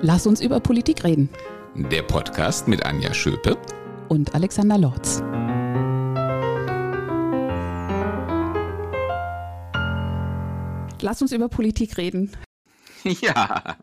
[0.00, 1.28] Lass uns über Politik reden.
[1.74, 3.58] Der Podcast mit Anja Schöpe
[4.08, 5.20] und Alexander Lorz.
[11.00, 12.30] Lass uns über Politik reden.
[13.20, 13.76] Ja,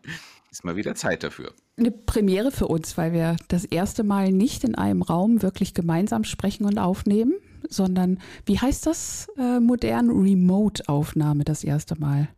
[0.50, 1.52] ist mal wieder Zeit dafür.
[1.78, 6.24] Eine Premiere für uns, weil wir das erste Mal nicht in einem Raum wirklich gemeinsam
[6.24, 7.34] sprechen und aufnehmen,
[7.68, 10.10] sondern, wie heißt das äh, modern?
[10.10, 12.28] Remote-Aufnahme das erste Mal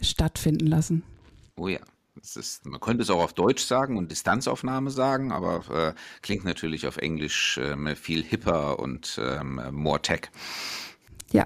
[0.00, 1.04] stattfinden lassen.
[1.56, 1.80] Oh ja.
[2.20, 6.86] Ist, man könnte es auch auf Deutsch sagen und Distanzaufnahme sagen, aber äh, klingt natürlich
[6.86, 10.30] auf Englisch äh, viel hipper und ähm, more tech.
[11.32, 11.44] Ja,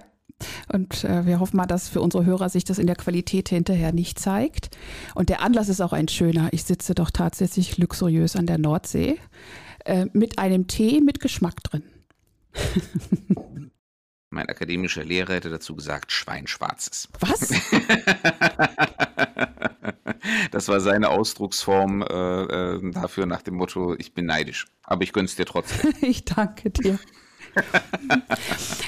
[0.72, 3.92] und äh, wir hoffen mal, dass für unsere Hörer sich das in der Qualität hinterher
[3.92, 4.76] nicht zeigt.
[5.14, 6.48] Und der Anlass ist auch ein schöner.
[6.52, 9.18] Ich sitze doch tatsächlich luxuriös an der Nordsee
[9.84, 11.82] äh, mit einem Tee mit Geschmack drin.
[14.30, 17.08] mein akademischer Lehrer hätte dazu gesagt, Schweinschwarzes.
[17.20, 17.48] Was?
[20.50, 22.42] das war seine Ausdrucksform äh,
[22.74, 24.66] äh, dafür nach dem Motto, ich bin neidisch.
[24.82, 25.92] Aber ich gönn's dir trotzdem.
[26.02, 26.98] ich danke dir.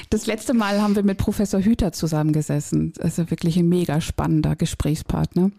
[0.09, 2.93] Das letzte Mal haben wir mit Professor Hüter zusammengesessen.
[2.99, 5.51] Also wirklich ein mega spannender Gesprächspartner.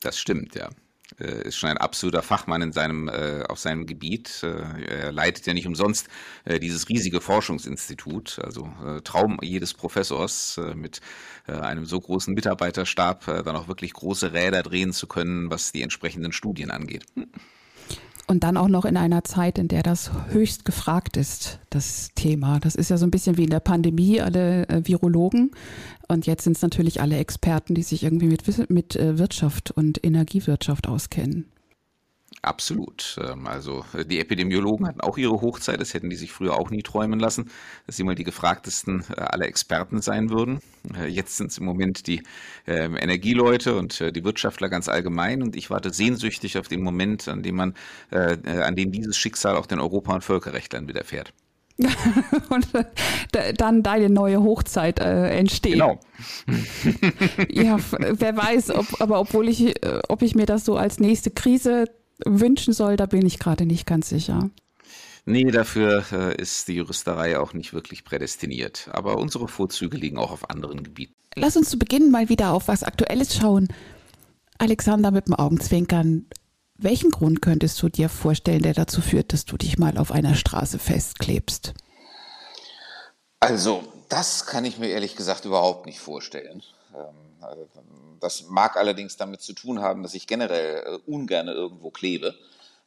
[0.00, 0.70] Das stimmt, ja.
[1.20, 4.42] Äh, ist schon ein absoluter Fachmann in seinem, äh, auf seinem Gebiet.
[4.42, 6.08] Äh, er leitet ja nicht umsonst
[6.44, 11.00] äh, dieses riesige Forschungsinstitut, also äh, Traum jedes Professors, äh, mit
[11.46, 16.32] einem so großen Mitarbeiterstab dann auch wirklich große Räder drehen zu können, was die entsprechenden
[16.32, 17.04] Studien angeht.
[18.28, 22.58] Und dann auch noch in einer Zeit, in der das höchst gefragt ist, das Thema.
[22.58, 25.52] Das ist ja so ein bisschen wie in der Pandemie, alle äh, Virologen.
[26.08, 30.04] Und jetzt sind es natürlich alle Experten, die sich irgendwie mit, mit äh, Wirtschaft und
[30.04, 31.46] Energiewirtschaft auskennen.
[32.46, 33.18] Absolut.
[33.20, 36.70] Ähm, also äh, die Epidemiologen hatten auch ihre Hochzeit, das hätten die sich früher auch
[36.70, 37.50] nie träumen lassen,
[37.86, 40.60] dass sie mal die gefragtesten äh, aller Experten sein würden.
[40.96, 42.22] Äh, jetzt sind es im Moment die
[42.68, 47.42] ähm, Energieleute und die Wirtschaftler ganz allgemein und ich warte sehnsüchtig auf den Moment, an
[47.42, 47.74] dem man,
[48.10, 51.32] an dem dieses Schicksal auch den Europa- und Völkerrechtlern widerfährt.
[52.48, 52.68] und
[53.58, 55.74] dann deine neue Hochzeit äh, entsteht.
[55.74, 55.98] Genau.
[57.48, 59.74] ja, wer weiß, ob, aber obwohl ich,
[60.08, 61.86] ob ich mir das so als nächste Krise
[62.24, 64.50] wünschen soll, da bin ich gerade nicht ganz sicher.
[65.28, 68.88] Nee, dafür äh, ist die Juristerei auch nicht wirklich prädestiniert.
[68.92, 71.14] Aber unsere Vorzüge liegen auch auf anderen Gebieten.
[71.34, 73.68] Lass uns zu Beginn mal wieder auf was Aktuelles schauen.
[74.58, 76.26] Alexander mit dem Augenzwinkern.
[76.78, 80.34] Welchen Grund könntest du dir vorstellen, der dazu führt, dass du dich mal auf einer
[80.34, 81.74] Straße festklebst?
[83.40, 86.62] Also, das kann ich mir ehrlich gesagt überhaupt nicht vorstellen.
[86.94, 87.68] Ähm, also,
[88.20, 92.34] das mag allerdings damit zu tun haben, dass ich generell äh, ungern irgendwo klebe,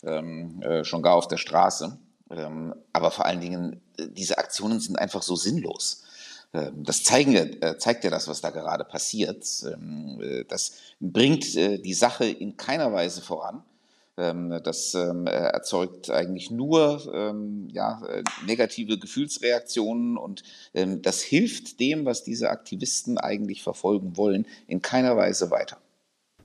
[0.03, 1.97] ähm, äh, schon gar auf der Straße.
[2.31, 6.03] Ähm, aber vor allen Dingen, äh, diese Aktionen sind einfach so sinnlos.
[6.51, 9.45] Das zeigen, äh, zeigt ja das, was da gerade passiert.
[9.71, 13.63] Ähm, das bringt die Sache in keiner Weise voran.
[14.19, 20.43] Ähm, das ähm, erzeugt eigentlich nur ähm, ja, äh, negative Gefühlsreaktionen und
[20.73, 25.77] das hilft dem, was diese Aktivisten eigentlich verfolgen wollen, in keiner Weise weiter.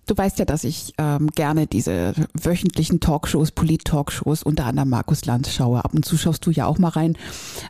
[0.07, 5.51] Du weißt ja, dass ich ähm, gerne diese wöchentlichen Talkshows, Polit-Talkshows, unter anderem Markus Lanz
[5.51, 5.85] schaue.
[5.85, 7.17] Ab und zu schaust du ja auch mal rein,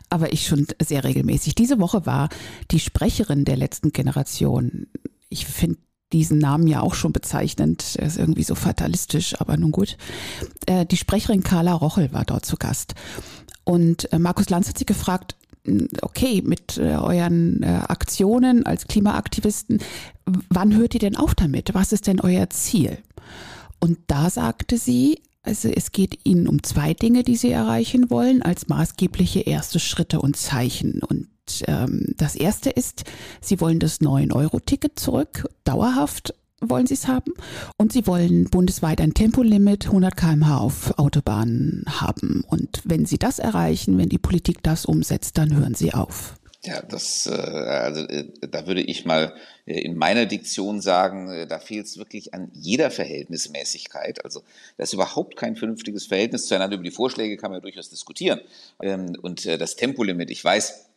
[0.09, 1.55] aber ich schon sehr regelmäßig.
[1.55, 2.29] Diese Woche war
[2.71, 4.87] die Sprecherin der letzten Generation.
[5.29, 5.77] Ich finde
[6.13, 7.95] diesen Namen ja auch schon bezeichnend.
[7.97, 9.97] Er ist irgendwie so fatalistisch, aber nun gut.
[10.65, 12.95] Äh, die Sprecherin Carla Rochel war dort zu Gast.
[13.63, 15.35] Und äh, Markus Lanz hat sie gefragt,
[15.65, 19.79] hm, okay, mit äh, euren Aktionen als Klimaaktivisten,
[20.49, 21.73] wann hört ihr denn auf damit?
[21.73, 22.99] Was ist denn euer Ziel?
[23.79, 28.41] Und da sagte sie, also es geht ihnen um zwei Dinge, die sie erreichen wollen,
[28.41, 31.03] als maßgebliche erste Schritte und Zeichen.
[31.03, 31.27] Und
[31.67, 33.03] ähm, das erste ist,
[33.41, 37.33] sie wollen das 9-Euro-Ticket zurück, dauerhaft wollen sie es haben.
[37.77, 42.43] Und sie wollen bundesweit ein Tempolimit 100 km/h auf Autobahnen haben.
[42.47, 46.35] Und wenn sie das erreichen, wenn die Politik das umsetzt, dann hören sie auf.
[46.65, 49.35] Ja, das, äh, also äh, da würde ich mal
[49.65, 54.25] äh, in meiner Diktion sagen, da fehlt es wirklich an jeder Verhältnismäßigkeit.
[54.25, 54.41] Also
[54.77, 56.75] da ist überhaupt kein vernünftiges Verhältnis zueinander.
[56.75, 58.41] Über die Vorschläge kann man ja durchaus diskutieren.
[58.81, 60.87] Ähm, und das Tempolimit, ich weiß,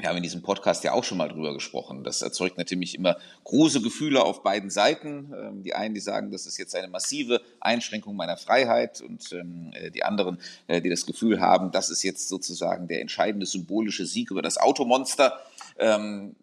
[0.00, 2.04] wir haben in diesem Podcast ja auch schon mal drüber gesprochen.
[2.04, 5.32] Das erzeugt natürlich immer große Gefühle auf beiden Seiten.
[5.36, 9.72] Ähm, die einen, die sagen, das ist jetzt eine massive Einschränkung meiner Freiheit und ähm,
[9.74, 14.06] äh, die anderen, äh, die das Gefühl haben, das ist jetzt sozusagen der entscheidende symbolische
[14.06, 15.38] Sieg über das Automonster.
[15.78, 16.34] Ähm,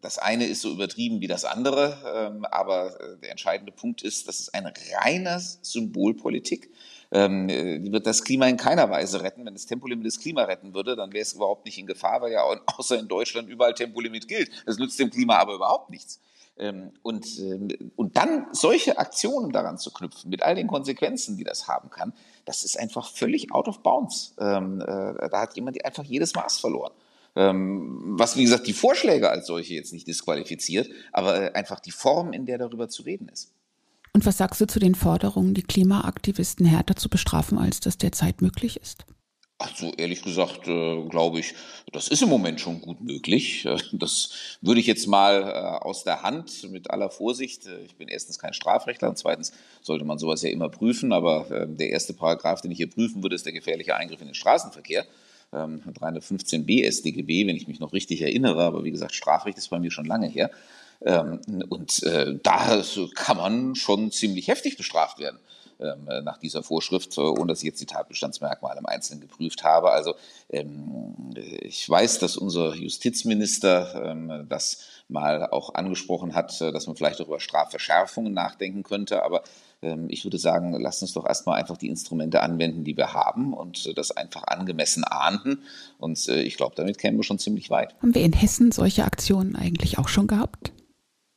[0.00, 4.38] das eine ist so übertrieben wie das andere, aber äh, der entscheidende Punkt ist, das
[4.38, 6.68] ist eine reine Symbolpolitik
[7.14, 9.46] ähm, die wird das Klima in keiner Weise retten.
[9.46, 12.32] Wenn das Tempolimit das Klima retten würde, dann wäre es überhaupt nicht in Gefahr, weil
[12.32, 12.42] ja
[12.76, 14.50] außer in Deutschland überall Tempolimit gilt.
[14.66, 16.20] Das nützt dem Klima aber überhaupt nichts.
[16.58, 21.44] Ähm, und, ähm, und dann solche Aktionen daran zu knüpfen, mit all den Konsequenzen, die
[21.44, 22.12] das haben kann,
[22.46, 24.34] das ist einfach völlig out of bounds.
[24.38, 26.92] Ähm, äh, da hat jemand einfach jedes Maß verloren.
[27.36, 32.32] was, wie gesagt, die Vorschläge als solche jetzt nicht disqualifiziert, aber äh, einfach die Form,
[32.32, 33.50] in der darüber zu reden ist.
[34.14, 38.42] Und was sagst du zu den Forderungen, die Klimaaktivisten härter zu bestrafen, als das derzeit
[38.42, 39.04] möglich ist?
[39.58, 41.54] Also ehrlich gesagt, äh, glaube ich,
[41.92, 43.64] das ist im Moment schon gut möglich.
[43.66, 47.66] Äh, das würde ich jetzt mal äh, aus der Hand mit aller Vorsicht.
[47.66, 51.12] Äh, ich bin erstens kein Strafrechtler und zweitens sollte man sowas ja immer prüfen.
[51.12, 54.28] Aber äh, der erste Paragraph, den ich hier prüfen würde, ist der gefährliche Eingriff in
[54.28, 55.06] den Straßenverkehr.
[55.52, 58.62] Ähm, 315b StGB, wenn ich mich noch richtig erinnere.
[58.62, 60.50] Aber wie gesagt, Strafrecht ist bei mir schon lange her.
[61.02, 62.82] Ähm, und äh, da
[63.14, 65.38] kann man schon ziemlich heftig bestraft werden
[65.80, 69.90] ähm, nach dieser Vorschrift, äh, ohne dass ich jetzt die Tatbestandsmerkmale im Einzelnen geprüft habe.
[69.90, 70.14] Also
[70.48, 77.20] ähm, ich weiß, dass unser Justizminister das mal auch angesprochen hat, äh, dass man vielleicht
[77.20, 79.42] auch über Strafverschärfungen nachdenken könnte, aber
[80.08, 83.98] ich würde sagen, lasst uns doch erstmal einfach die Instrumente anwenden, die wir haben und
[83.98, 85.58] das einfach angemessen ahnden.
[85.98, 87.94] Und ich glaube, damit kämen wir schon ziemlich weit.
[88.00, 90.72] Haben wir in Hessen solche Aktionen eigentlich auch schon gehabt?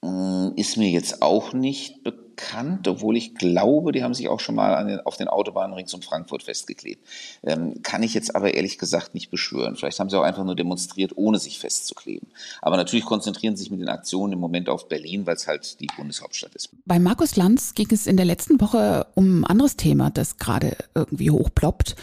[0.04, 4.54] Hm, ist mir jetzt auch nicht bekannt, obwohl ich glaube, die haben sich auch schon
[4.54, 7.04] mal den, auf den Autobahnen rings um Frankfurt festgeklebt.
[7.42, 9.76] Ähm, kann ich jetzt aber ehrlich gesagt nicht beschwören.
[9.76, 12.28] Vielleicht haben sie auch einfach nur demonstriert, ohne sich festzukleben.
[12.62, 15.80] Aber natürlich konzentrieren sie sich mit den Aktionen im Moment auf Berlin, weil es halt
[15.80, 16.70] die Bundeshauptstadt ist.
[16.86, 20.78] Bei Markus Lanz ging es in der letzten Woche um ein anderes Thema, das gerade
[20.94, 21.96] irgendwie hochploppt.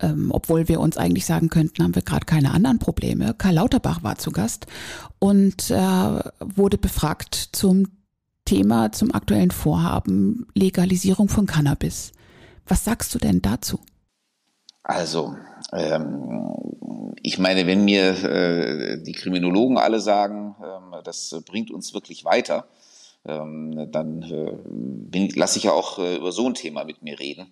[0.00, 3.34] Ähm, obwohl wir uns eigentlich sagen könnten, haben wir gerade keine anderen Probleme.
[3.36, 4.66] Karl Lauterbach war zu Gast
[5.18, 7.88] und äh, wurde befragt zum
[8.44, 12.12] Thema, zum aktuellen Vorhaben Legalisierung von Cannabis.
[12.66, 13.80] Was sagst du denn dazu?
[14.82, 15.34] Also,
[15.72, 22.24] ähm, ich meine, wenn mir äh, die Kriminologen alle sagen, ähm, das bringt uns wirklich
[22.24, 22.66] weiter,
[23.24, 27.48] ähm, dann äh, lasse ich ja auch äh, über so ein Thema mit mir reden.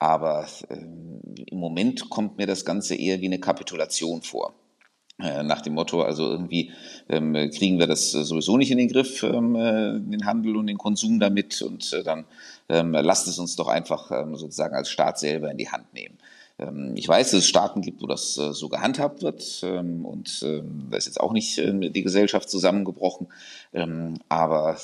[0.00, 4.54] Aber ähm, im Moment kommt mir das Ganze eher wie eine Kapitulation vor.
[5.22, 6.72] Äh, nach dem Motto, also irgendwie
[7.10, 10.78] ähm, kriegen wir das sowieso nicht in den Griff, ähm, äh, den Handel und den
[10.78, 12.24] Konsum damit und äh, dann
[12.70, 16.16] ähm, lasst es uns doch einfach ähm, sozusagen als Staat selber in die Hand nehmen.
[16.60, 20.42] Ähm, ich weiß, dass es Staaten gibt, wo das äh, so gehandhabt wird ähm, und
[20.44, 23.28] ähm, da ist jetzt auch nicht ähm, die Gesellschaft zusammengebrochen,
[24.28, 24.76] aber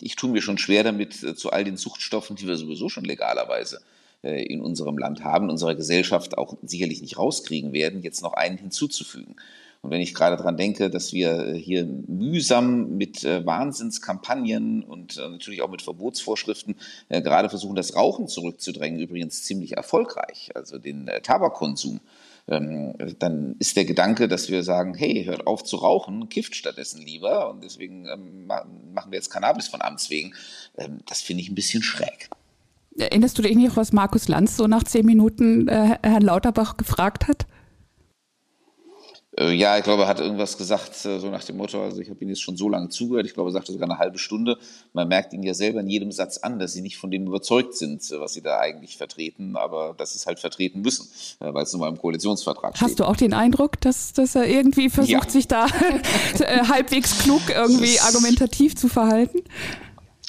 [0.00, 3.04] ich tue mir schon schwer damit, äh, zu all den Zuchtstoffen, die wir sowieso schon
[3.04, 3.80] legalerweise
[4.22, 8.34] äh, in unserem Land haben, in unserer Gesellschaft auch sicherlich nicht rauskriegen werden, jetzt noch
[8.34, 9.36] einen hinzuzufügen.
[9.82, 15.16] Und wenn ich gerade daran denke, dass wir äh, hier mühsam mit äh, Wahnsinnskampagnen und
[15.16, 16.76] natürlich auch mit Verbotsvorschriften
[17.08, 22.00] gerade versuchen, das Rauchen zurückzudrängen, übrigens ziemlich erfolgreich, also den Tabakkonsum,
[22.50, 27.00] ähm, dann ist der Gedanke, dass wir sagen, hey, hört auf zu rauchen, kifft stattdessen
[27.00, 30.34] lieber und deswegen ähm, machen wir jetzt Cannabis von Amts wegen,
[30.76, 32.28] ähm, das finde ich ein bisschen schräg.
[32.98, 37.28] Erinnerst du dich nicht, was Markus Lanz so nach zehn Minuten äh, Herrn Lauterbach gefragt
[37.28, 37.46] hat?
[39.38, 42.10] Äh, ja, ich glaube, er hat irgendwas gesagt, äh, so nach dem Motto, also ich
[42.10, 44.58] habe Ihnen jetzt schon so lange zugehört, ich glaube, er sagte sogar eine halbe Stunde.
[44.92, 47.74] Man merkt Ihnen ja selber in jedem Satz an, dass Sie nicht von dem überzeugt
[47.76, 51.62] sind, äh, was Sie da eigentlich vertreten, aber dass Sie es halt vertreten müssen, weil
[51.62, 52.88] es nun mal im Koalitionsvertrag steht.
[52.88, 55.30] Hast du auch den Eindruck, dass, dass er irgendwie versucht, ja.
[55.30, 55.66] sich da
[56.68, 59.38] halbwegs klug irgendwie argumentativ zu verhalten?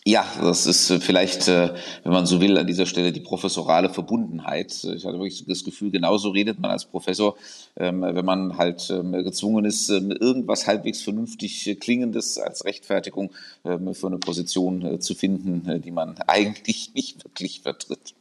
[0.03, 3.90] Ja, das ist äh, vielleicht, äh, wenn man so will, an dieser Stelle die professorale
[3.90, 4.71] Verbundenheit.
[4.83, 7.37] Ich hatte wirklich das Gefühl, genauso redet man als Professor,
[7.78, 13.31] ähm, wenn man halt ähm, gezwungen ist, ähm, irgendwas halbwegs vernünftig Klingendes als Rechtfertigung
[13.64, 18.16] für eine Position äh, zu finden, die man eigentlich nicht wirklich vertritt.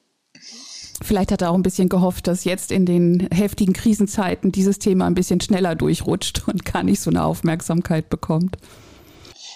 [1.02, 5.06] Vielleicht hat er auch ein bisschen gehofft, dass jetzt in den heftigen Krisenzeiten dieses Thema
[5.06, 8.58] ein bisschen schneller durchrutscht und gar nicht so eine Aufmerksamkeit bekommt.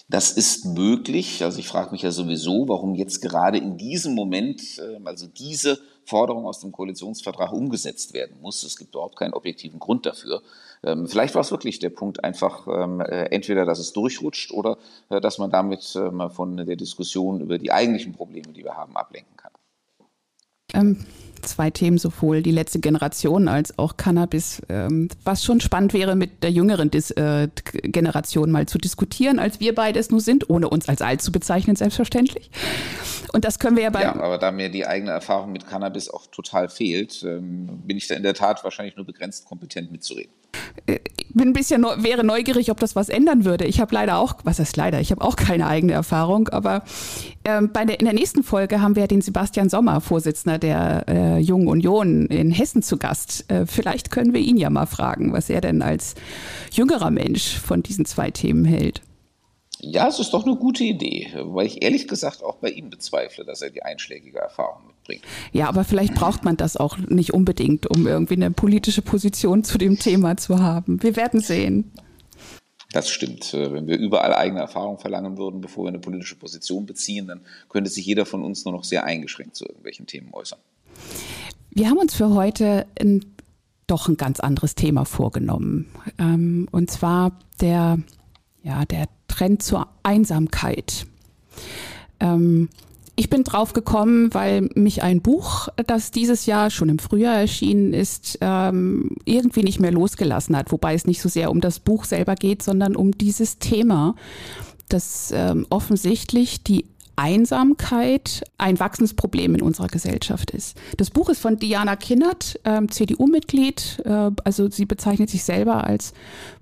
[0.09, 1.43] Das ist möglich.
[1.43, 5.79] Also ich frage mich ja sowieso, warum jetzt gerade in diesem Moment, ähm, also diese
[6.05, 8.63] Forderung aus dem Koalitionsvertrag umgesetzt werden muss.
[8.63, 10.43] Es gibt überhaupt keinen objektiven Grund dafür.
[10.83, 14.77] Ähm, vielleicht war es wirklich der Punkt einfach ähm, äh, entweder, dass es durchrutscht oder
[15.09, 19.37] äh, dass man damit von der Diskussion über die eigentlichen Probleme, die wir haben, ablenken
[19.39, 19.53] kann.
[20.75, 21.07] Ähm,
[21.45, 26.43] zwei Themen, sowohl die letzte Generation als auch Cannabis, ähm, was schon spannend wäre, mit
[26.43, 30.69] der jüngeren Dis äh, Generation mal zu diskutieren, als wir beide es nur sind, ohne
[30.69, 32.51] uns als alt zu bezeichnen, selbstverständlich.
[33.33, 34.03] Und das können wir ja bei.
[34.03, 38.07] Ja, aber da mir die eigene Erfahrung mit Cannabis auch total fehlt, ähm, bin ich
[38.09, 40.33] da in der Tat wahrscheinlich nur begrenzt kompetent mitzureden.
[40.87, 43.65] Ich bin ein bisschen neu, wäre neugierig, ob das was ändern würde.
[43.65, 46.85] Ich habe leider auch, was heißt leider, ich habe auch keine eigene Erfahrung, aber
[47.45, 51.39] ähm, bei der, in der nächsten Folge haben wir den Sebastian Sommer, Vorsitzender der äh,
[51.39, 53.51] Jungen Union in Hessen zu Gast.
[53.51, 56.15] Äh, vielleicht können wir ihn ja mal fragen, was er denn als
[56.71, 59.03] jüngerer Mensch von diesen zwei Themen hält.
[59.81, 63.45] Ja, es ist doch eine gute Idee, weil ich ehrlich gesagt auch bei ihm bezweifle,
[63.45, 65.25] dass er die einschlägige Erfahrung mitbringt.
[65.53, 69.79] Ja, aber vielleicht braucht man das auch nicht unbedingt, um irgendwie eine politische Position zu
[69.79, 71.03] dem Thema zu haben.
[71.03, 71.93] Wir werden sehen.
[72.93, 73.53] Das stimmt.
[73.55, 77.41] Äh, wenn wir überall eigene Erfahrung verlangen würden, bevor wir eine politische Position beziehen, dann
[77.69, 80.61] könnte sich jeder von uns nur noch sehr eingeschränkt zu irgendwelchen Themen äußern.
[81.71, 83.25] Wir haben uns für heute ein,
[83.89, 85.91] doch ein ganz anderes Thema vorgenommen.
[86.19, 87.99] Ähm, und zwar der,
[88.63, 91.07] ja, der Trend zur Einsamkeit.
[93.17, 97.93] Ich bin drauf gekommen, weil mich ein Buch, das dieses Jahr schon im Frühjahr erschienen
[97.93, 100.73] ist, ähm, irgendwie nicht mehr losgelassen hat.
[100.73, 104.17] Wobei es nicht so sehr um das Buch selber geht, sondern um dieses Thema,
[104.89, 110.77] das ähm, offensichtlich die Einsamkeit ein wachsendes Problem in unserer Gesellschaft ist.
[110.97, 114.03] Das Buch ist von Diana Kinnert, ähm, CDU-Mitglied.
[114.05, 116.13] Äh, also sie bezeichnet sich selber als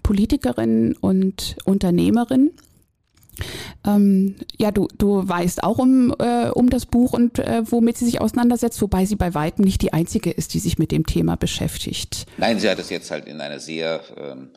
[0.03, 2.51] Politikerin und Unternehmerin.
[3.87, 8.05] Ähm, ja, du, du weißt auch um, äh, um das Buch und äh, womit sie
[8.05, 11.37] sich auseinandersetzt, wobei sie bei weitem nicht die einzige ist, die sich mit dem Thema
[11.37, 12.27] beschäftigt.
[12.39, 14.51] Nein, sie hat es jetzt halt in einer sehr ähm,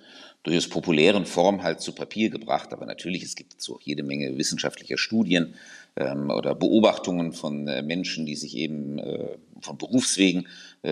[0.46, 4.98] durchaus populären Form halt zu Papier gebracht, aber natürlich, es gibt so jede Menge wissenschaftlicher
[4.98, 5.56] Studien
[5.96, 10.48] ähm, oder Beobachtungen von äh, Menschen, die sich eben äh, von Berufswegen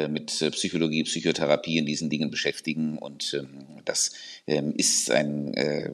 [0.07, 2.97] mit äh, Psychologie, Psychotherapie in diesen Dingen beschäftigen.
[2.97, 4.11] Und ähm, das
[4.47, 5.91] ähm, ist ein äh,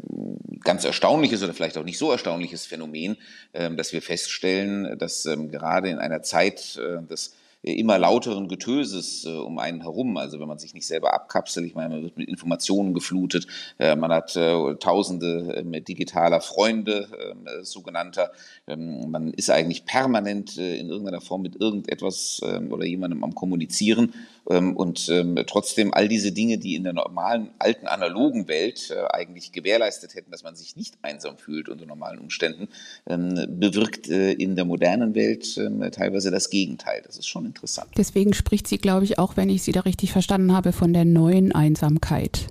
[0.64, 3.18] ganz erstaunliches oder vielleicht auch nicht so erstaunliches Phänomen,
[3.54, 9.30] ähm, dass wir feststellen, dass gerade in einer Zeit äh, des immer lauteren Getöses äh,
[9.30, 10.18] um einen herum.
[10.18, 13.48] Also wenn man sich nicht selber abkapselt, ich meine, man wird mit Informationen geflutet,
[13.78, 18.32] äh, man hat äh, tausende äh, digitaler Freunde, ähm, äh, sogenannter.
[18.68, 23.36] Ähm, man ist eigentlich permanent äh, in irgendeiner Form mit irgendetwas ähm, oder jemandem am
[23.36, 24.14] Kommunizieren.
[24.50, 29.06] Ähm, und ähm, trotzdem all diese Dinge, die in der normalen, alten, analogen Welt äh,
[29.10, 32.68] eigentlich gewährleistet hätten, dass man sich nicht einsam fühlt unter normalen Umständen,
[33.08, 35.60] ähm, bewirkt äh, in der modernen Welt
[35.92, 37.02] teilweise das Gegenteil.
[37.06, 37.90] Das ist schon interessant.
[37.98, 41.06] Deswegen spricht sie, glaube ich, auch, wenn ich sie da richtig verstanden habe, von der
[41.06, 42.48] neuen Einsamkeit.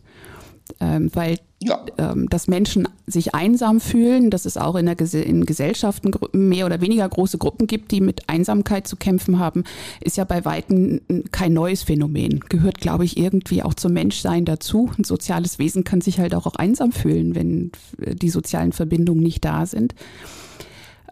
[0.80, 1.84] Ähm, weil ja.
[1.98, 6.80] ähm, dass Menschen sich einsam fühlen, dass es auch in, der, in Gesellschaften mehr oder
[6.80, 9.64] weniger große Gruppen gibt, die mit Einsamkeit zu kämpfen haben,
[10.00, 11.00] ist ja bei Weitem
[11.32, 12.40] kein neues Phänomen.
[12.48, 14.90] Gehört, glaube ich, irgendwie auch zum Menschsein dazu.
[14.96, 19.44] Ein soziales Wesen kann sich halt auch, auch einsam fühlen, wenn die sozialen Verbindungen nicht
[19.44, 19.94] da sind.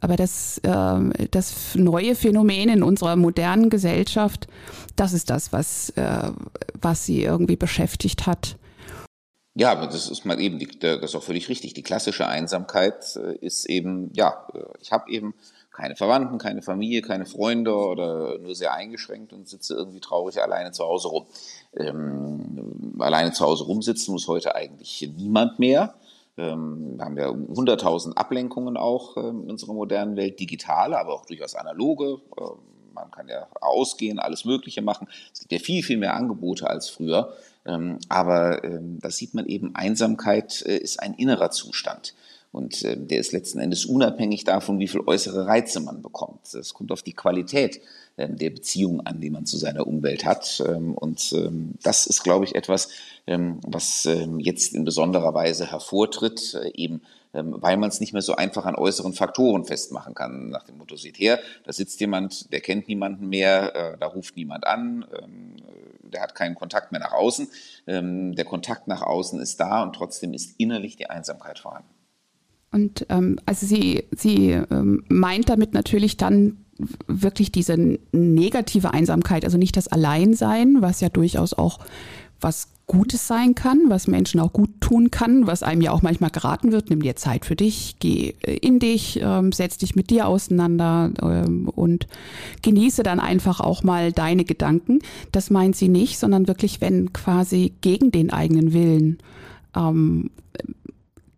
[0.01, 4.47] Aber das, äh, das neue Phänomen in unserer modernen Gesellschaft,
[4.95, 6.31] das ist das, was, äh,
[6.81, 8.57] was sie irgendwie beschäftigt hat.
[9.59, 11.73] Ja, aber das ist mal eben, die, das ist auch völlig richtig.
[11.73, 15.35] Die klassische Einsamkeit äh, ist eben, ja, äh, ich habe eben
[15.73, 20.73] keine Verwandten, keine Familie, keine Freunde oder nur sehr eingeschränkt und sitze irgendwie traurig alleine
[20.73, 21.27] zu Hause rum.
[21.75, 25.95] Ähm, alleine zu Hause rumsitzen muss heute eigentlich niemand mehr.
[26.37, 31.25] Ähm, wir haben ja 100.000 Ablenkungen auch ähm, in unserer modernen Welt, digitale, aber auch
[31.25, 32.21] durchaus analoge.
[32.39, 32.59] Ähm,
[32.93, 35.09] man kann ja ausgehen, alles Mögliche machen.
[35.33, 37.33] Es gibt ja viel, viel mehr Angebote als früher.
[37.67, 42.15] Ähm, aber ähm, da sieht man eben, Einsamkeit äh, ist ein innerer Zustand.
[42.53, 46.55] Und äh, der ist letzten Endes unabhängig davon, wie viel äußere Reize man bekommt.
[46.55, 47.81] Es kommt auf die Qualität
[48.17, 50.63] äh, der Beziehung an, die man zu seiner Umwelt hat.
[50.67, 52.89] Ähm, und ähm, das ist, glaube ich, etwas,
[53.27, 57.03] ähm, was ähm, jetzt in besonderer Weise hervortritt, äh, eben ähm,
[57.45, 60.51] weil man es nicht mehr so einfach an äußeren Faktoren festmachen kann.
[60.51, 64.37] Nach dem Motto, seht her, da sitzt jemand, der kennt niemanden mehr, äh, da ruft
[64.37, 65.57] niemand an, ähm,
[66.03, 67.49] der hat keinen Kontakt mehr nach außen.
[67.87, 71.89] Ähm, der Kontakt nach außen ist da und trotzdem ist innerlich die Einsamkeit vorhanden.
[72.73, 76.65] Und ähm, also sie, sie ähm, meint damit natürlich dann
[77.07, 81.79] wirklich diese negative Einsamkeit, also nicht das Alleinsein, was ja durchaus auch
[82.41, 86.31] was Gutes sein kann, was Menschen auch gut tun kann, was einem ja auch manchmal
[86.31, 90.11] geraten wird, nimm dir Zeit für dich, geh äh, in dich, ähm, setz dich mit
[90.11, 92.07] dir auseinander ähm, und
[92.63, 95.01] genieße dann einfach auch mal deine Gedanken.
[95.33, 99.19] Das meint sie nicht, sondern wirklich, wenn quasi gegen den eigenen Willen
[99.75, 100.31] ähm,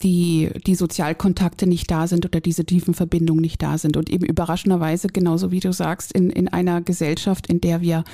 [0.03, 3.97] die, die Sozialkontakte nicht da sind oder diese tiefen Verbindungen nicht da sind.
[3.97, 8.05] Und eben überraschenderweise, genauso wie du sagst, in, in einer Gesellschaft, in der wir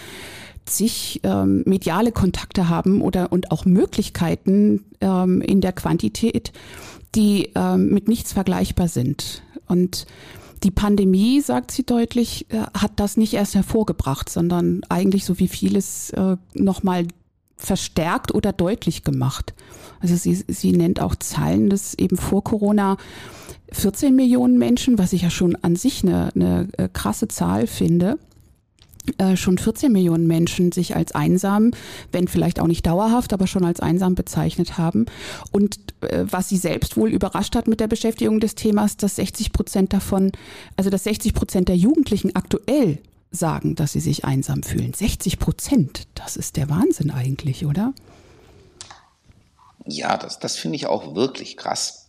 [0.64, 6.53] zig ähm, mediale Kontakte haben oder und auch Möglichkeiten ähm, in der Quantität,
[7.14, 9.43] die ähm, mit nichts vergleichbar sind.
[9.69, 10.07] Und
[10.62, 15.49] die Pandemie, sagt sie deutlich, äh, hat das nicht erst hervorgebracht, sondern eigentlich so wie
[15.49, 17.07] vieles äh, nochmal
[17.56, 19.54] verstärkt oder deutlich gemacht.
[20.00, 22.96] Also sie, sie nennt auch Zahlen, dass eben vor Corona
[23.73, 28.18] 14 Millionen Menschen, was ich ja schon an sich eine, eine äh, krasse Zahl finde,
[29.18, 31.73] äh, schon 14 Millionen Menschen sich als einsam,
[32.11, 35.06] wenn vielleicht auch nicht dauerhaft, aber schon als einsam bezeichnet haben.
[35.52, 39.52] Und äh, was sie selbst wohl überrascht hat mit der Beschäftigung des Themas, dass 60
[39.52, 40.32] Prozent davon,
[40.76, 42.99] also dass 60 Prozent der Jugendlichen aktuell
[43.35, 44.93] sagen, dass sie sich einsam fühlen.
[44.93, 47.93] 60 Prozent, das ist der Wahnsinn eigentlich, oder?
[49.87, 52.09] Ja, das, das finde ich auch wirklich krass.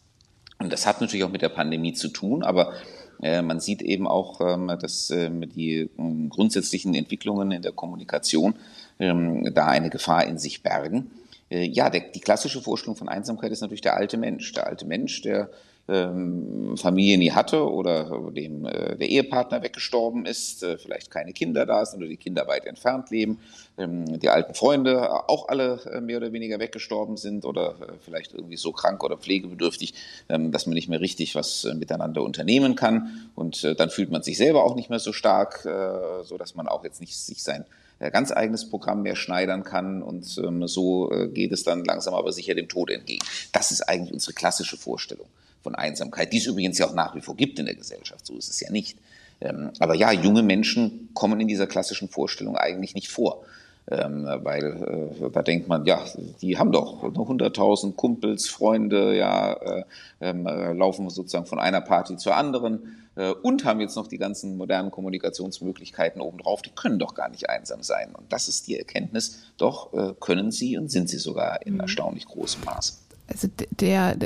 [0.60, 2.74] Und das hat natürlich auch mit der Pandemie zu tun, aber
[3.22, 8.56] äh, man sieht eben auch, ähm, dass ähm, die ähm, grundsätzlichen Entwicklungen in der Kommunikation
[8.98, 11.12] da eine Gefahr in sich bergen.
[11.50, 14.52] Äh, ja, der, die klassische Vorstellung von Einsamkeit ist natürlich der alte Mensch.
[14.54, 15.50] Der alte Mensch, der
[15.88, 21.66] ähm, Familie nie hatte oder dem äh, der Ehepartner weggestorben ist, äh, vielleicht keine Kinder
[21.66, 23.40] da sind oder die Kinder weit entfernt leben,
[23.78, 28.34] ähm, die alten Freunde auch alle äh, mehr oder weniger weggestorben sind oder äh, vielleicht
[28.34, 29.94] irgendwie so krank oder pflegebedürftig,
[30.30, 33.30] ähm, dass man nicht mehr richtig was äh, miteinander unternehmen kann.
[33.36, 36.56] Und äh, dann fühlt man sich selber auch nicht mehr so stark, äh, so dass
[36.56, 37.64] man auch jetzt nicht sich sein
[38.00, 40.02] äh, ganz eigenes Programm mehr schneidern kann.
[40.02, 43.24] Und so äh, geht es dann langsam aber sicher dem Tod entgegen.
[43.52, 45.28] Das ist eigentlich unsere klassische Vorstellung
[45.66, 48.38] von Einsamkeit, die es übrigens ja auch nach wie vor gibt in der Gesellschaft, so
[48.38, 48.98] ist es ja nicht.
[49.42, 53.44] Ähm, aber ja, junge Menschen kommen in dieser klassischen Vorstellung eigentlich nicht vor.
[53.88, 56.04] Ähm, weil äh, da denkt man, ja,
[56.42, 59.84] die haben doch 100.000 Kumpels, Freunde, ja, äh,
[60.22, 62.98] ähm, äh, laufen sozusagen von einer Party zur anderen
[63.44, 66.62] und haben jetzt noch die ganzen modernen Kommunikationsmöglichkeiten obendrauf.
[66.62, 68.10] Die können doch gar nicht einsam sein.
[68.14, 71.80] Und das ist die Erkenntnis, doch können sie und sind sie sogar in mhm.
[71.80, 72.96] erstaunlich großem Maße.
[73.30, 73.48] Also
[73.80, 74.18] der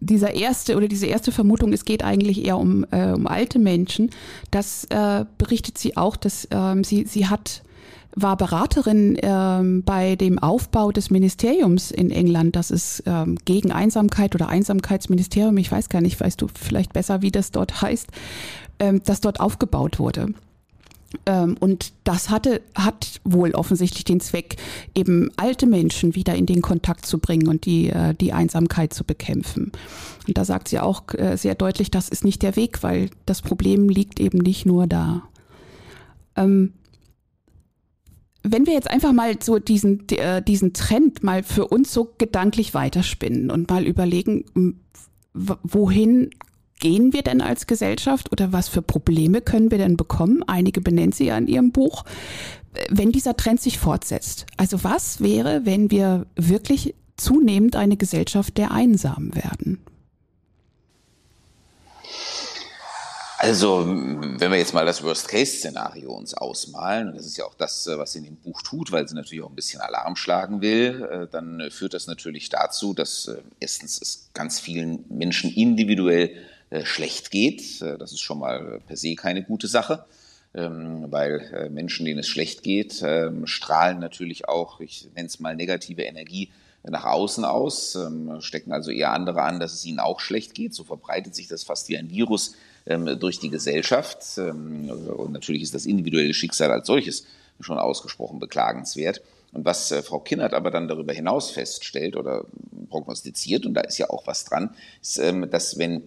[0.00, 4.10] dieser erste oder diese erste Vermutung, es geht eigentlich eher um, äh, um alte Menschen,
[4.50, 7.62] das äh, berichtet sie auch, dass ähm, sie, sie hat
[8.16, 12.56] war Beraterin ähm, bei dem Aufbau des Ministeriums in England.
[12.56, 15.56] Das ist ähm, gegen Einsamkeit oder Einsamkeitsministerium.
[15.58, 18.08] Ich weiß gar nicht, weißt du vielleicht besser, wie das dort heißt,
[18.80, 20.34] ähm, das dort aufgebaut wurde.
[21.26, 24.56] Ähm, und das hatte, hat wohl offensichtlich den Zweck,
[24.94, 29.04] eben alte Menschen wieder in den Kontakt zu bringen und die, äh, die Einsamkeit zu
[29.04, 29.72] bekämpfen.
[30.28, 33.42] Und da sagt sie auch äh, sehr deutlich, das ist nicht der Weg, weil das
[33.42, 35.22] Problem liegt eben nicht nur da.
[36.36, 36.74] Ähm,
[38.42, 42.72] wenn wir jetzt einfach mal so diesen, äh, diesen Trend mal für uns so gedanklich
[42.72, 44.80] weiterspinnen und mal überlegen,
[45.34, 46.30] wohin
[46.80, 50.42] gehen wir denn als Gesellschaft oder was für Probleme können wir denn bekommen?
[50.46, 52.04] Einige benennen sie ja in ihrem Buch,
[52.88, 54.46] wenn dieser Trend sich fortsetzt.
[54.56, 59.84] Also was wäre, wenn wir wirklich zunehmend eine Gesellschaft der Einsamen werden?
[63.42, 67.88] Also, wenn wir jetzt mal das Worst-Case-Szenario uns ausmalen, und das ist ja auch das,
[67.90, 71.08] was sie in dem Buch tut, weil sie natürlich auch ein bisschen Alarm schlagen will,
[71.10, 76.49] äh, dann führt das natürlich dazu, dass äh, erstens es ganz vielen Menschen individuell äh,
[76.84, 77.82] schlecht geht.
[77.82, 80.04] Äh, das ist schon mal per se keine gute Sache,
[80.54, 85.40] ähm, weil äh, Menschen, denen es schlecht geht, ähm, strahlen natürlich auch, ich nenne es
[85.40, 86.50] mal negative Energie
[86.82, 90.74] nach außen aus, ähm, stecken also eher andere an, dass es ihnen auch schlecht geht.
[90.74, 92.54] So verbreitet sich das fast wie ein Virus
[92.86, 94.38] durch die Gesellschaft.
[94.38, 97.26] Und natürlich ist das individuelle Schicksal als solches
[97.60, 99.20] schon ausgesprochen beklagenswert.
[99.52, 102.46] Und was Frau Kinnert aber dann darüber hinaus feststellt oder
[102.88, 106.04] prognostiziert, und da ist ja auch was dran, ist, dass wenn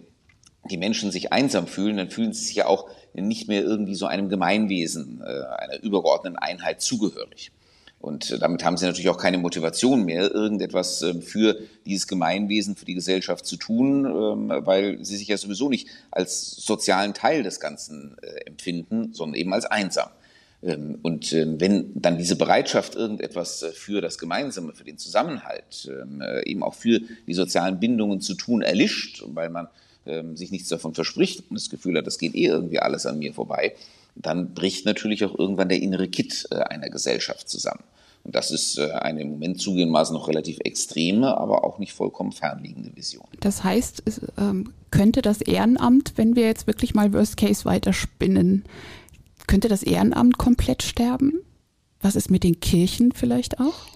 [0.70, 4.06] die Menschen sich einsam fühlen, dann fühlen sie sich ja auch nicht mehr irgendwie so
[4.06, 7.52] einem Gemeinwesen, äh, einer übergeordneten Einheit zugehörig.
[8.04, 12.76] Und äh, damit haben sie natürlich auch keine Motivation mehr, irgendetwas ähm, für dieses Gemeinwesen,
[12.76, 17.42] für die Gesellschaft zu tun, ähm, weil sie sich ja sowieso nicht als sozialen Teil
[17.42, 20.10] des Ganzen äh, empfinden, sondern eben als einsam.
[20.62, 25.90] Ähm, und wenn dann diese Bereitschaft, irgendetwas für das Gemeinsame, für den Zusammenhalt,
[26.44, 29.68] eben auch für die sozialen Bindungen zu tun, erlischt, weil man
[30.06, 33.18] ähm, sich nichts davon verspricht und das Gefühl hat, das geht eh irgendwie alles an
[33.18, 33.74] mir vorbei,
[34.16, 37.82] dann bricht natürlich auch irgendwann der innere Kit äh, einer Gesellschaft zusammen.
[38.24, 42.32] Und das ist äh, eine im Moment zugegebenermaßen noch relativ extreme, aber auch nicht vollkommen
[42.32, 43.26] fernliegende Vision.
[43.40, 48.64] Das heißt, es, ähm, könnte das Ehrenamt, wenn wir jetzt wirklich mal Worst Case weiterspinnen,
[49.46, 51.40] könnte das Ehrenamt komplett sterben?
[52.00, 53.93] Was ist mit den Kirchen vielleicht auch?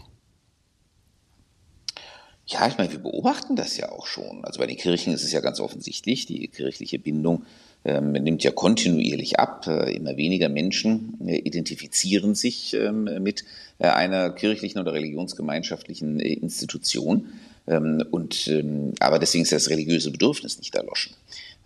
[2.50, 4.42] Ja, ich meine, wir beobachten das ja auch schon.
[4.42, 7.44] Also bei den Kirchen ist es ja ganz offensichtlich, die kirchliche Bindung
[7.84, 9.66] ähm, nimmt ja kontinuierlich ab.
[9.66, 13.44] Äh, immer weniger Menschen äh, identifizieren sich ähm, mit
[13.78, 17.26] äh, einer kirchlichen oder religionsgemeinschaftlichen äh, Institution.
[17.66, 21.12] Ähm, und, ähm, aber deswegen ist das religiöse Bedürfnis nicht erloschen.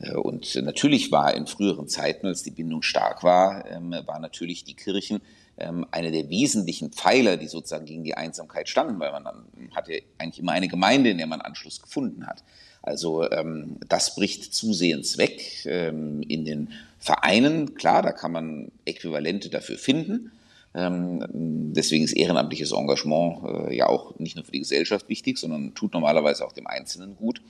[0.01, 4.65] Äh, und natürlich war in früheren Zeiten, als die Bindung stark war, ähm, war natürlich
[4.65, 5.21] die Kirchen
[5.59, 10.03] ähm, eine der wesentlichen Pfeiler, die sozusagen gegen die Einsamkeit standen, weil man dann hatte
[10.19, 12.43] eigentlich immer eine Gemeinde, in der man Anschluss gefunden hat.
[12.83, 15.65] Also ähm, das bricht zusehends weg.
[15.65, 20.33] in den Vereinen, klar, da kann man Äquivalente dafür finden.
[20.75, 25.93] deswegen ist ehrenamtliches Engagement äh, ja auch nicht nur für die Gesellschaft wichtig, sondern tut
[25.93, 27.41] normalerweise auch dem Einzelnen gut.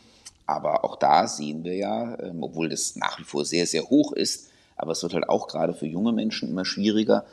[0.47, 4.13] Aber auch da sehen wir ja, ähm, obwohl das nach wie vor sehr, sehr hoch
[4.13, 7.33] ist, aber es wird halt auch gerade für junge Menschen immer schwieriger, ähm,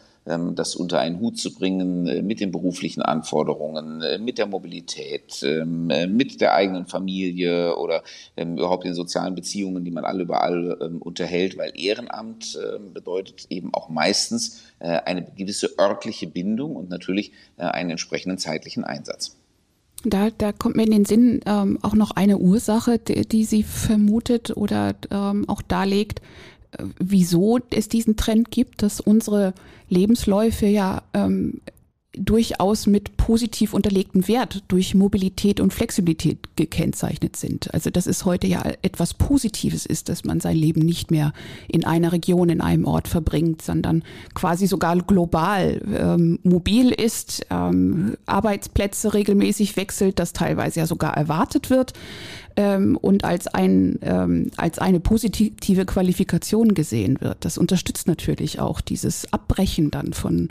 [0.56, 5.42] das unter einen Hut zu bringen äh, mit den beruflichen Anforderungen, äh, mit der Mobilität,
[5.44, 8.04] ähm, äh, mit der eigenen Familie oder
[8.36, 12.58] überhaupt den sozialen Beziehungen, die man alle überall unterhält, weil Ehrenamt
[12.94, 19.36] bedeutet eben auch meistens eine gewisse örtliche Bindung und natürlich einen entsprechenden zeitlichen Einsatz.
[20.04, 23.63] Da, da kommt mir in den Sinn ähm, auch noch eine Ursache, die, die sie
[23.63, 26.22] vermutet oder ähm, auch darlegt,
[27.00, 29.54] wieso es diesen Trend gibt, dass unsere
[29.90, 31.62] Lebensläufe ja ähm,
[32.14, 37.72] durchaus mit positiv unterlegten Wert durch Mobilität und Flexibilität gekennzeichnet sind.
[37.74, 41.34] Also dass es heute ja etwas Positives ist, dass man sein Leben nicht mehr
[41.68, 44.04] in einer Region, in einem Ort verbringt, sondern
[44.34, 51.70] quasi sogar global ähm, mobil ist, ähm, Arbeitsplätze regelmäßig wechselt, das teilweise ja sogar erwartet
[51.70, 51.94] wird
[52.60, 57.45] ähm, und als, ein, ähm, als eine positive Qualifikation gesehen wird.
[57.45, 60.50] Das unterstützt natürlich auch dieses Abbrechen dann von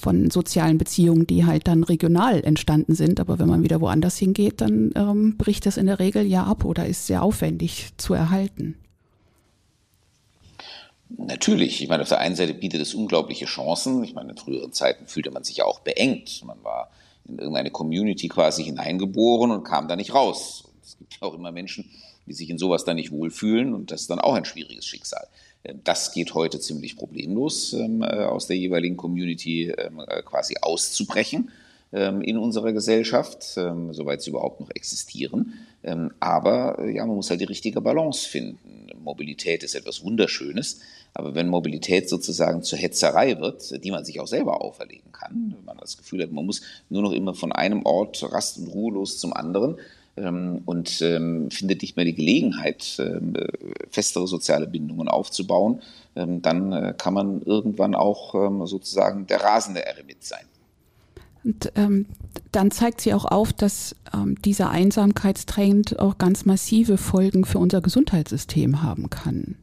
[0.00, 3.18] von sozialen Beziehungen, die halt dann regional entstanden sind.
[3.18, 6.64] Aber wenn man wieder woanders hingeht, dann ähm, bricht das in der Regel ja ab
[6.64, 8.76] oder ist sehr aufwendig zu erhalten.
[11.08, 11.82] Natürlich.
[11.82, 14.04] Ich meine, auf der einen Seite bietet es unglaubliche Chancen.
[14.04, 16.44] Ich meine, in früheren Zeiten fühlte man sich ja auch beengt.
[16.46, 16.92] Man war
[17.28, 20.67] in irgendeine Community quasi hineingeboren und kam da nicht raus.
[20.88, 21.90] Es gibt auch immer Menschen,
[22.26, 25.26] die sich in sowas dann nicht wohlfühlen und das ist dann auch ein schwieriges Schicksal.
[25.84, 31.50] Das geht heute ziemlich problemlos, ähm, äh, aus der jeweiligen Community ähm, äh, quasi auszubrechen
[31.92, 35.54] ähm, in unserer Gesellschaft, soweit sie überhaupt noch existieren.
[36.20, 38.88] Aber äh, ja, man muss halt die richtige Balance finden.
[39.02, 40.80] Mobilität ist etwas Wunderschönes,
[41.14, 45.64] aber wenn Mobilität sozusagen zur Hetzerei wird, die man sich auch selber auferlegen kann, wenn
[45.64, 49.18] man das Gefühl hat, man muss nur noch immer von einem Ort rast- und ruhelos
[49.18, 49.78] zum anderen,
[50.64, 53.48] und ähm, findet nicht mehr die Gelegenheit, ähm, äh,
[53.90, 55.80] festere soziale Bindungen aufzubauen,
[56.16, 60.44] ähm, dann äh, kann man irgendwann auch ähm, sozusagen der rasende Eremit sein.
[61.44, 62.06] Und ähm,
[62.52, 63.94] dann zeigt sie auch auf, dass
[64.44, 69.56] dieser Einsamkeitstrend auch ganz massive Folgen für unser Gesundheitssystem haben kann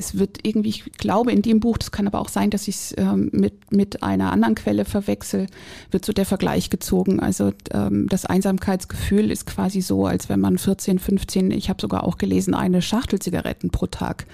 [0.00, 2.76] es wird irgendwie, ich glaube in dem Buch, das kann aber auch sein, dass ich
[2.76, 5.48] es ähm, mit, mit einer anderen Quelle verwechsel,
[5.90, 7.18] wird so der Vergleich gezogen.
[7.18, 12.04] Also ähm, das Einsamkeitsgefühl ist quasi so, als wenn man 14, 15, ich habe sogar
[12.04, 14.26] auch gelesen, eine Schachtel Zigaretten pro Tag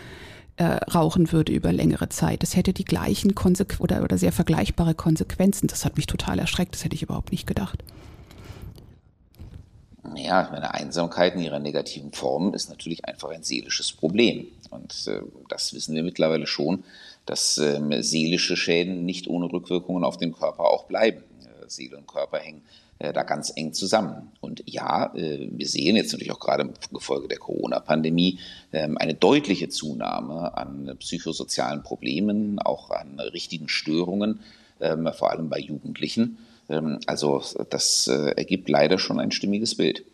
[0.56, 2.42] äh, rauchen würde über längere Zeit.
[2.42, 5.66] Das hätte die gleichen Konsequ oder, oder sehr vergleichbare Konsequenzen.
[5.66, 7.82] Das hat mich total erschreckt, das hätte ich überhaupt nicht gedacht.
[10.14, 14.46] Ja, meine Einsamkeit in ihrer negativen Form ist natürlich einfach ein seelisches Problem.
[14.74, 16.84] Und äh, das wissen wir mittlerweile schon,
[17.26, 21.22] dass äh, seelische Schäden nicht ohne Rückwirkungen auf den Körper auch bleiben.
[21.42, 22.62] Äh, Seele und Körper hängen
[22.98, 24.32] äh, da ganz eng zusammen.
[24.40, 28.38] Und ja, wir sehen jetzt natürlich auch gerade im Gefolge der Corona-Pandemie
[28.72, 34.40] ähm, eine deutliche Zunahme an psychosozialen Problemen, auch an richtigen Störungen,
[34.80, 36.38] ähm, vor allem bei Jugendlichen.
[36.68, 40.04] Ähm, also das ergibt leider schon ein stimmiges Bild.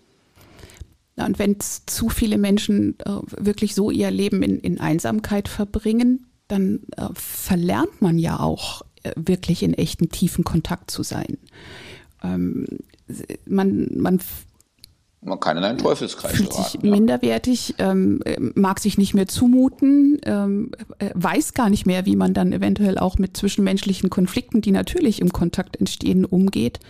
[1.24, 6.80] Und wenn zu viele Menschen äh, wirklich so ihr Leben in, in Einsamkeit verbringen, dann
[6.96, 8.82] äh, verlernt man ja auch
[9.16, 11.38] wirklich in echten tiefen Kontakt zu sein.
[12.22, 12.66] Ähm,
[13.46, 14.20] man, man
[15.22, 16.90] man kann in einen Teufelskreis fühlt geraten, sich ja.
[16.90, 18.20] minderwertig, ähm,
[18.54, 20.70] mag sich nicht mehr zumuten, ähm,
[21.12, 25.30] weiß gar nicht mehr, wie man dann eventuell auch mit zwischenmenschlichen Konflikten, die natürlich im
[25.30, 26.80] Kontakt entstehen, umgeht.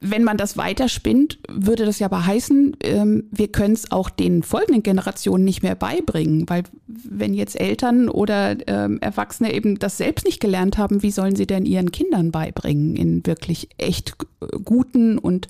[0.00, 4.44] Wenn man das weiterspinnt, würde das ja aber heißen, ähm, wir können es auch den
[4.44, 10.24] folgenden Generationen nicht mehr beibringen, weil wenn jetzt Eltern oder ähm, Erwachsene eben das selbst
[10.24, 14.16] nicht gelernt haben, wie sollen sie denn ihren Kindern beibringen, in wirklich echt
[14.64, 15.48] guten und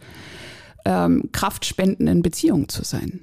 [0.87, 3.21] ähm, kraftspendenden Beziehung zu sein.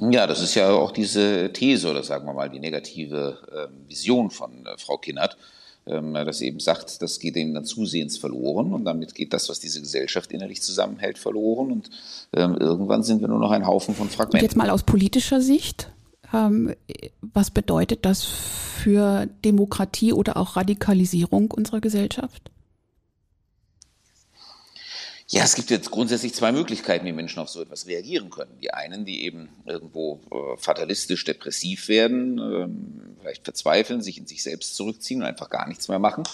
[0.00, 4.30] Ja, das ist ja auch diese These oder sagen wir mal die negative äh, Vision
[4.30, 5.36] von äh, Frau Kinnert,
[5.86, 9.60] ähm, sie eben sagt, das geht eben dann zusehends verloren und damit geht das, was
[9.60, 11.90] diese Gesellschaft innerlich zusammenhält, verloren und
[12.32, 14.38] ähm, irgendwann sind wir nur noch ein Haufen von Fragmenten.
[14.38, 15.90] Und jetzt mal aus politischer Sicht,
[16.32, 16.74] ähm,
[17.20, 22.51] was bedeutet das für Demokratie oder auch Radikalisierung unserer Gesellschaft?
[25.34, 28.50] Ja, es gibt jetzt grundsätzlich zwei Möglichkeiten, wie Menschen auf so etwas reagieren können.
[28.62, 34.42] Die einen, die eben irgendwo äh, fatalistisch depressiv werden, ähm, vielleicht verzweifeln, sich in sich
[34.42, 36.24] selbst zurückziehen und einfach gar nichts mehr machen.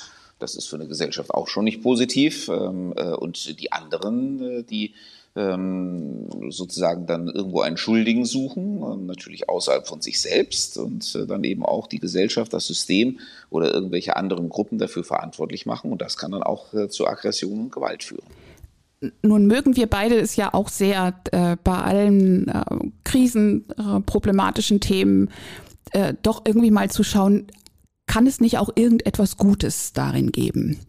[0.40, 2.48] Das ist für eine Gesellschaft auch schon nicht positiv.
[2.48, 4.94] Ähm, äh, und die anderen, äh, die
[5.36, 11.24] ähm, sozusagen dann irgendwo einen Schuldigen suchen, äh, natürlich außerhalb von sich selbst und äh,
[11.24, 15.92] dann eben auch die Gesellschaft, das System oder irgendwelche anderen Gruppen dafür verantwortlich machen.
[15.92, 18.26] Und das kann dann auch äh, zu Aggression und Gewalt führen.
[19.22, 22.64] Nun mögen wir beide es ja auch sehr äh, bei allen äh,
[23.04, 25.30] Krisen, äh, problematischen Themen
[25.92, 27.46] äh, doch irgendwie mal zu schauen,
[28.06, 30.80] kann es nicht auch irgendetwas Gutes darin geben,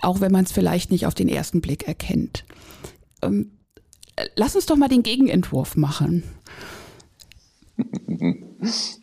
[0.00, 2.44] auch wenn man es vielleicht nicht auf den ersten Blick erkennt.
[3.22, 3.50] Ähm,
[4.36, 6.22] lass uns doch mal den Gegenentwurf machen.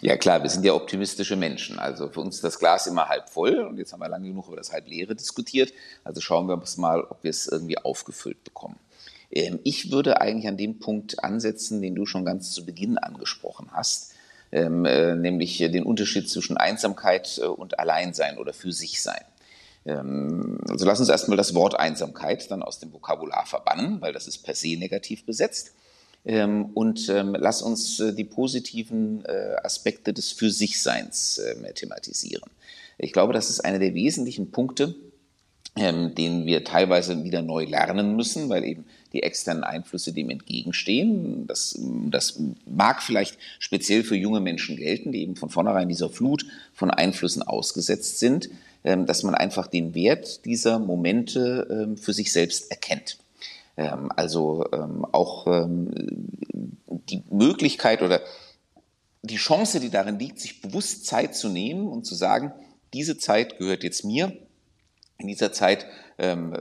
[0.00, 1.78] Ja klar, wir sind ja optimistische Menschen.
[1.78, 4.48] Also für uns ist das Glas immer halb voll und jetzt haben wir lange genug
[4.48, 5.72] über das halb leere diskutiert.
[6.04, 8.78] Also schauen wir uns mal, ob wir es irgendwie aufgefüllt bekommen.
[9.30, 13.68] Ähm, ich würde eigentlich an dem Punkt ansetzen, den du schon ganz zu Beginn angesprochen
[13.72, 14.14] hast,
[14.52, 19.22] ähm, äh, nämlich den Unterschied zwischen Einsamkeit äh, und Alleinsein oder für sich sein.
[19.84, 24.26] Ähm, also lass uns erstmal das Wort Einsamkeit dann aus dem Vokabular verbannen, weil das
[24.26, 25.74] ist per se negativ besetzt
[26.74, 32.50] und ähm, lass uns äh, die positiven äh, Aspekte des Für sich Seins äh, thematisieren.
[32.98, 34.94] Ich glaube, das ist einer der wesentlichen Punkte,
[35.76, 41.46] ähm, den wir teilweise wieder neu lernen müssen, weil eben die externen Einflüsse dem entgegenstehen.
[41.46, 41.78] Das,
[42.10, 46.90] das mag vielleicht speziell für junge Menschen gelten, die eben von vornherein dieser Flut von
[46.90, 48.50] Einflüssen ausgesetzt sind,
[48.84, 53.18] ähm, dass man einfach den Wert dieser Momente ähm, für sich selbst erkennt.
[53.78, 55.88] Ähm, also ähm, auch ähm,
[57.08, 58.20] die Möglichkeit oder
[59.22, 62.52] die Chance, die darin liegt, sich bewusst Zeit zu nehmen und zu sagen,
[62.92, 64.32] diese Zeit gehört jetzt mir.
[65.18, 65.86] In dieser Zeit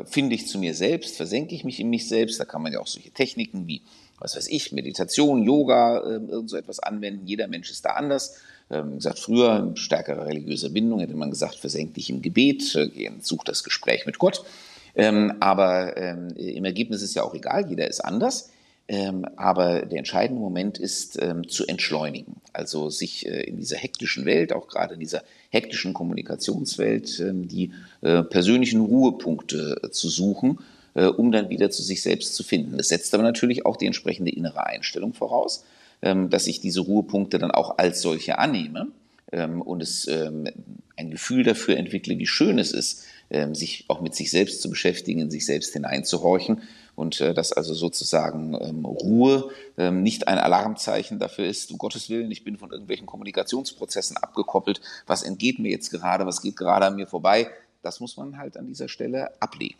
[0.06, 2.40] finde ich zu mir selbst, versenke ich mich in mich selbst.
[2.40, 3.82] Da kann man ja auch solche Techniken wie,
[4.20, 7.26] was weiß ich, Meditation, Yoga, irgend so etwas anwenden.
[7.26, 8.36] Jeder Mensch ist da anders.
[8.70, 13.46] Ähm, gesagt, früher stärkere religiöse Bindung hätte man gesagt, versenk dich im Gebet, äh, such
[13.46, 14.44] das Gespräch mit Gott.
[14.98, 18.50] Ähm, aber ähm, im Ergebnis ist ja auch egal, jeder ist anders.
[18.90, 24.26] Ähm, aber der entscheidende Moment ist ähm, zu entschleunigen, also sich äh, in dieser hektischen
[24.26, 30.60] Welt, auch gerade in dieser hektischen Kommunikationswelt, äh, die äh, persönlichen Ruhepunkte äh, zu suchen,
[30.94, 32.78] äh, um dann wieder zu sich selbst zu finden.
[32.78, 35.66] Das setzt aber natürlich auch die entsprechende innere Einstellung voraus,
[36.02, 38.88] ähm, dass ich diese Ruhepunkte dann auch als solche annehme
[39.34, 40.48] ähm, und es ähm,
[40.96, 43.17] ein Gefühl dafür entwickle, wie schön es ist, ähm,
[43.54, 46.62] sich auch mit sich selbst zu beschäftigen, sich selbst hineinzuhorchen
[46.98, 52.10] und äh, dass also sozusagen ähm, Ruhe ähm, nicht ein Alarmzeichen dafür ist, um Gottes
[52.10, 56.88] Willen, ich bin von irgendwelchen Kommunikationsprozessen abgekoppelt, was entgeht mir jetzt gerade, was geht gerade
[56.88, 57.50] an mir vorbei,
[57.84, 59.78] das muss man halt an dieser Stelle ablegen.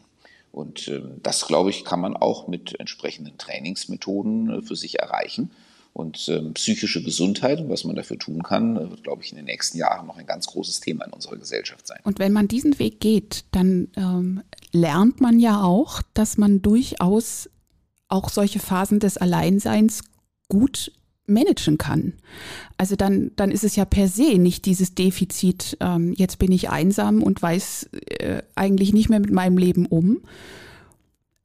[0.52, 5.50] Und äh, das, glaube ich, kann man auch mit entsprechenden Trainingsmethoden äh, für sich erreichen.
[5.98, 9.38] Und ähm, psychische Gesundheit und was man dafür tun kann, äh, wird, glaube ich, in
[9.38, 12.00] den nächsten Jahren noch ein ganz großes Thema in unserer Gesellschaft sein.
[12.04, 17.50] Und wenn man diesen Weg geht, dann ähm, lernt man ja auch, dass man durchaus
[18.10, 20.04] auch solche Phasen des Alleinseins
[20.50, 20.92] gut
[21.26, 22.14] managen kann.
[22.78, 26.70] Also dann, dann ist es ja per se nicht dieses Defizit, ähm, jetzt bin ich
[26.70, 30.22] einsam und weiß äh, eigentlich nicht mehr mit meinem Leben um,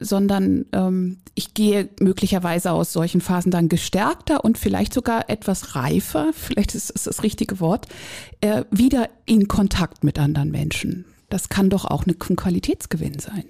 [0.03, 6.31] sondern ähm, ich gehe möglicherweise aus solchen Phasen dann gestärkter und vielleicht sogar etwas reifer,
[6.33, 7.87] vielleicht ist das das richtige Wort,
[8.41, 11.05] äh, wieder in Kontakt mit anderen Menschen.
[11.29, 13.45] Das kann doch auch ein Qualitätsgewinn sein.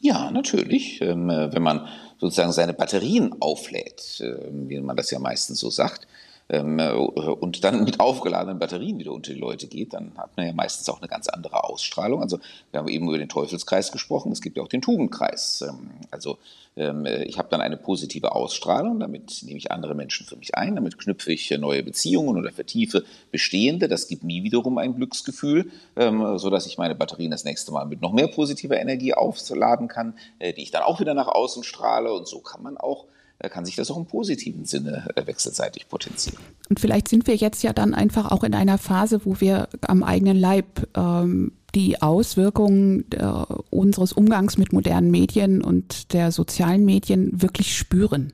[0.00, 1.00] Ja, natürlich.
[1.00, 1.86] Ähm, äh, wenn man
[2.18, 6.06] sozusagen seine Batterien auflädt, äh, wie man das ja meistens so sagt,
[6.48, 10.88] und dann mit aufgeladenen Batterien wieder unter die Leute geht, dann hat man ja meistens
[10.90, 12.20] auch eine ganz andere Ausstrahlung.
[12.20, 12.38] Also
[12.70, 15.64] wir haben eben über den Teufelskreis gesprochen, es gibt ja auch den Tugendkreis.
[15.66, 16.36] Ähm, also
[16.76, 20.54] ähm, äh, ich habe dann eine positive Ausstrahlung, damit nehme ich andere Menschen für mich
[20.54, 23.88] ein, damit knüpfe ich neue Beziehungen oder vertiefe bestehende.
[23.88, 28.12] Das gibt mir wiederum ein Glücksgefühl, sodass ich meine Batterien das nächste Mal mit noch
[28.12, 32.12] mehr positiver Energie aufladen kann, äh, die ich dann auch wieder nach außen strahle.
[32.12, 33.06] Und so kann man auch
[33.48, 36.38] kann sich das auch im positiven Sinne äh, wechselseitig potenzieren.
[36.68, 40.02] Und vielleicht sind wir jetzt ja dann einfach auch in einer Phase, wo wir am
[40.02, 43.24] eigenen Leib ähm, die Auswirkungen äh,
[43.70, 48.32] unseres Umgangs mit modernen Medien und der sozialen Medien wirklich spüren.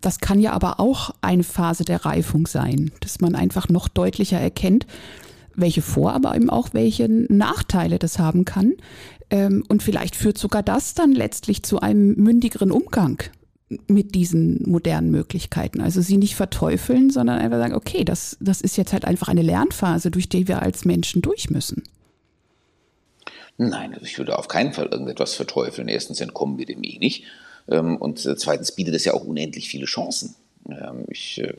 [0.00, 4.38] Das kann ja aber auch eine Phase der Reifung sein, dass man einfach noch deutlicher
[4.38, 4.86] erkennt,
[5.54, 8.74] welche Vor-, aber eben auch welche Nachteile das haben kann.
[9.30, 13.22] Ähm, und vielleicht führt sogar das dann letztlich zu einem mündigeren Umgang
[13.86, 15.80] mit diesen modernen Möglichkeiten.
[15.80, 19.42] Also sie nicht verteufeln, sondern einfach sagen, okay, das, das ist jetzt halt einfach eine
[19.42, 21.82] Lernphase, durch die wir als Menschen durch müssen.
[23.58, 25.88] Nein, also ich würde auf keinen Fall irgendetwas verteufeln.
[25.88, 27.24] Erstens entkommen wir dem eh nicht.
[27.68, 30.34] Ähm, und äh, zweitens bietet es ja auch unendlich viele Chancen.
[30.68, 31.54] Ähm, ich äh,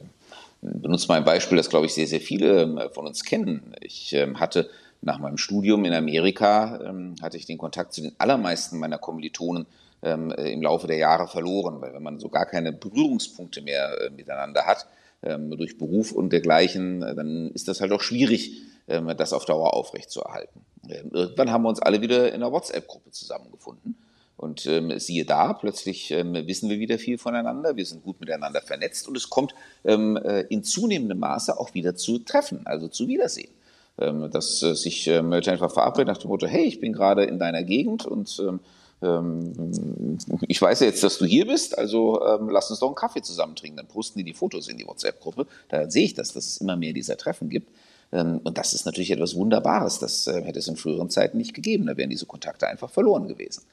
[0.62, 3.76] benutze mal ein Beispiel, das, glaube ich, sehr, sehr viele ähm, von uns kennen.
[3.82, 4.70] Ich hatte
[5.02, 9.66] nach meinem Studium in Amerika, hatte ich den Kontakt zu den allermeisten meiner Kommilitonen
[10.02, 14.66] im Laufe der Jahre verloren, weil wenn man so gar keine Berührungspunkte mehr äh, miteinander
[14.66, 14.88] hat,
[15.22, 20.62] durch Beruf und dergleichen, dann ist das halt auch schwierig, das auf Dauer aufrechtzuerhalten.
[20.88, 23.98] Irgendwann haben wir uns alle wieder in einer WhatsApp-Gruppe zusammengefunden.
[24.40, 28.62] Und ähm, siehe da, plötzlich ähm, wissen wir wieder viel voneinander, wir sind gut miteinander
[28.62, 33.10] vernetzt und es kommt ähm, äh, in zunehmendem Maße auch wieder zu Treffen, also zu
[33.10, 33.52] Wiedersehen.
[34.00, 37.24] Ähm, dass äh, sich äh, Leute einfach verabreden nach dem Motto, hey, ich bin gerade
[37.24, 38.60] in deiner Gegend und ähm,
[39.02, 42.96] ähm, ich weiß ja jetzt, dass du hier bist, also ähm, lass uns doch einen
[42.96, 43.78] Kaffee zusammen trinken.
[43.78, 45.48] Dann posten die die Fotos in die WhatsApp-Gruppe.
[45.70, 47.72] Da sehe ich das, dass es immer mehr dieser Treffen gibt.
[48.12, 50.00] Ähm, und das ist natürlich etwas Wunderbares.
[50.00, 51.86] Das hätte es in früheren Zeiten nicht gegeben.
[51.86, 53.64] Da wären diese Kontakte einfach verloren gewesen.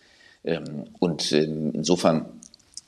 [0.45, 2.27] Ähm, und ähm, insofern,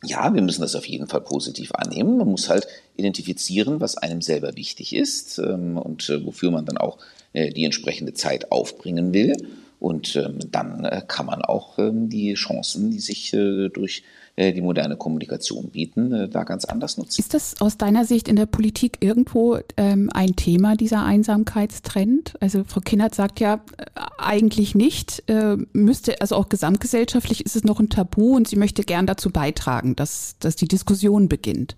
[0.05, 2.19] ja, wir müssen das auf jeden Fall positiv annehmen.
[2.19, 6.79] Man muss halt identifizieren, was einem selber wichtig ist ähm, und äh, wofür man dann
[6.79, 6.99] auch
[7.33, 9.37] äh, die entsprechende Zeit aufbringen will.
[9.81, 14.03] Und dann äh, kann man auch die Chancen, die sich durch äh,
[14.39, 17.21] die moderne Kommunikation bieten, äh, da ganz anders nutzen.
[17.21, 22.35] Ist das aus deiner Sicht in der Politik irgendwo ähm, ein Thema, dieser Einsamkeitstrend?
[22.41, 23.85] Also Frau Kinnert sagt ja äh,
[24.17, 28.85] eigentlich nicht, äh, müsste, also auch gesamtgesellschaftlich ist es noch ein Tabu und sie möchte
[28.85, 31.75] gern dazu beitragen, dass, dass die Diskussion beginnt.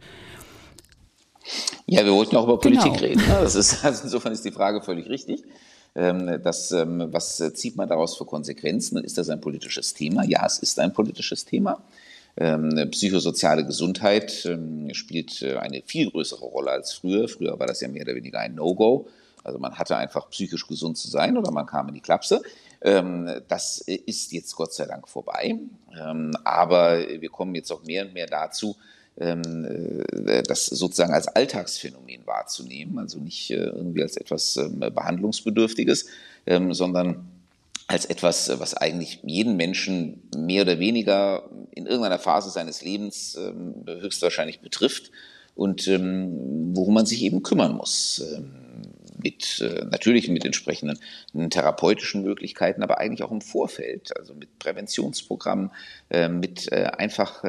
[1.87, 2.99] Ja, wir wollten auch über Politik genau.
[2.99, 3.21] reden.
[3.21, 3.39] Ne?
[3.41, 5.45] Das ist, also insofern ist die Frage völlig richtig.
[5.95, 9.03] Ähm, das, ähm, was zieht man daraus für Konsequenzen?
[9.03, 10.25] Ist das ein politisches Thema?
[10.25, 11.83] Ja, es ist ein politisches Thema.
[12.37, 17.29] Ähm, psychosoziale Gesundheit ähm, spielt äh, eine viel größere Rolle als früher.
[17.29, 19.09] Früher war das ja mehr oder weniger ein No-Go.
[19.43, 22.43] Also man hatte einfach psychisch gesund zu sein oder man kam in die Klapse.
[22.83, 25.59] Ähm, das ist jetzt Gott sei Dank vorbei.
[26.45, 28.77] aber wir kommen jetzt auch mehr und mehr dazu,
[29.17, 32.99] äh, das sozusagen als Alltagsphänomen wahrzunehmen.
[32.99, 36.07] Also nicht äh, irgendwie als etwas Behandlungsbedürftiges,
[36.71, 37.30] sondern
[37.91, 43.85] als etwas, was eigentlich jeden Menschen mehr oder weniger in irgendeiner Phase seines Lebens ähm,
[43.85, 45.11] höchstwahrscheinlich betrifft
[45.57, 48.25] und ähm, worum man sich eben kümmern muss.
[48.33, 48.53] Ähm,
[49.21, 50.99] mit äh, natürlich mit entsprechenden
[51.51, 55.73] therapeutischen Möglichkeiten, aber eigentlich auch im Vorfeld, also mit Präventionsprogrammen,
[56.11, 57.43] äh, mit äh, einfach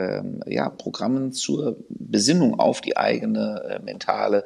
[0.47, 4.43] ja, Programmen zur Besinnung auf die eigene äh, mentale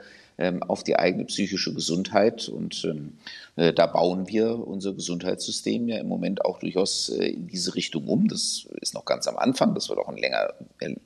[0.67, 2.49] auf die eigene psychische Gesundheit.
[2.49, 3.17] Und ähm,
[3.55, 8.07] äh, da bauen wir unser Gesundheitssystem ja im Moment auch durchaus äh, in diese Richtung
[8.07, 8.27] um.
[8.27, 9.73] Das ist noch ganz am Anfang.
[9.73, 10.53] Das wird auch ein, länger,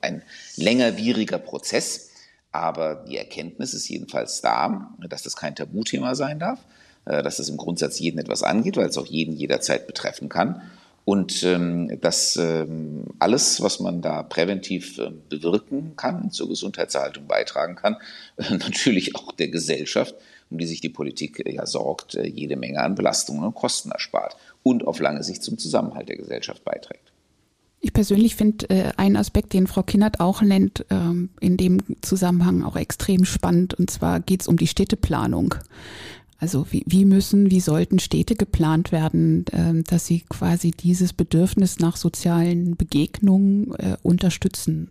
[0.00, 0.22] ein
[0.56, 2.10] längerwieriger Prozess.
[2.52, 6.58] Aber die Erkenntnis ist jedenfalls da, dass das kein Tabuthema sein darf,
[7.04, 10.62] äh, dass es im Grundsatz jeden etwas angeht, weil es auch jeden jederzeit betreffen kann
[11.10, 17.74] und ähm, dass ähm, alles, was man da präventiv äh, bewirken kann, zur Gesundheitserhaltung beitragen
[17.74, 17.96] kann,
[18.36, 20.14] äh, natürlich auch der Gesellschaft,
[20.50, 23.90] um die sich die Politik äh, ja sorgt, äh, jede Menge an Belastungen und Kosten
[23.90, 27.10] erspart und auf lange Sicht zum Zusammenhalt der Gesellschaft beiträgt.
[27.80, 32.62] Ich persönlich finde äh, einen Aspekt, den Frau Kinnert auch nennt, ähm, in dem Zusammenhang
[32.62, 33.74] auch extrem spannend.
[33.74, 35.56] Und zwar geht es um die Städteplanung.
[36.40, 41.78] Also wie, wie müssen, wie sollten Städte geplant werden, äh, dass sie quasi dieses Bedürfnis
[41.80, 44.90] nach sozialen Begegnungen äh, unterstützen?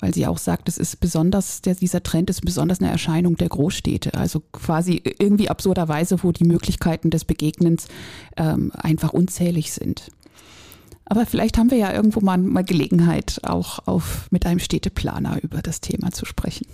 [0.00, 3.50] Weil sie auch sagt, es ist besonders, der, dieser Trend ist besonders eine Erscheinung der
[3.50, 4.14] Großstädte.
[4.14, 7.88] Also quasi irgendwie absurderweise, wo die Möglichkeiten des Begegnens
[8.38, 10.10] ähm, einfach unzählig sind.
[11.04, 15.60] Aber vielleicht haben wir ja irgendwo mal, mal Gelegenheit, auch auf, mit einem Städteplaner über
[15.60, 16.66] das Thema zu sprechen.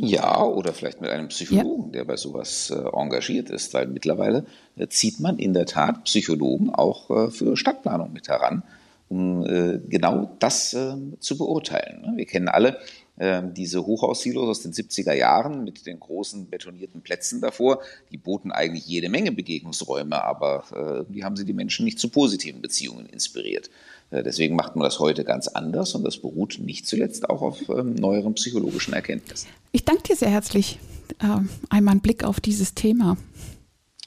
[0.00, 1.92] Ja, oder vielleicht mit einem Psychologen, ja.
[1.98, 6.70] der bei sowas äh, engagiert ist, weil mittlerweile äh, zieht man in der Tat Psychologen
[6.70, 8.62] auch äh, für Stadtplanung mit heran,
[9.08, 9.42] um
[9.88, 12.02] genau das ähm, zu beurteilen.
[12.02, 12.12] Ne?
[12.16, 12.78] Wir kennen alle
[13.20, 17.80] ähm, diese Hochhaussilos aus den 70er Jahren mit den großen betonierten Plätzen davor,
[18.12, 22.10] die boten eigentlich jede Menge Begegnungsräume, aber äh, irgendwie haben sie die Menschen nicht zu
[22.10, 23.70] positiven Beziehungen inspiriert.
[24.10, 27.68] Äh, deswegen macht man das heute ganz anders und das beruht nicht zuletzt auch auf
[27.68, 29.48] ähm, neueren psychologischen Erkenntnissen.
[29.72, 30.78] Ich danke dir sehr herzlich.
[31.22, 33.16] Ähm, einmal einen Blick auf dieses Thema.